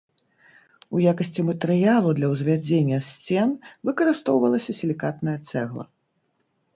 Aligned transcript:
У 0.95 1.01
якасці 1.09 1.41
матэрыялу 1.49 2.13
для 2.19 2.27
ўзвядзення 2.33 2.99
сцен 3.09 3.53
выкарыстоўвалася 3.91 4.71
сілікатная 4.79 5.37
цэгла. 5.53 5.85